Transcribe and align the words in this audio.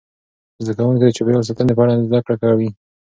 زده 0.63 0.73
کوونکي 0.77 1.01
د 1.03 1.11
چاپیریال 1.15 1.43
ساتنې 1.47 1.73
په 1.75 1.81
اړه 1.83 2.03
زده 2.07 2.19
کړه 2.25 2.35
کوي. 2.43 2.69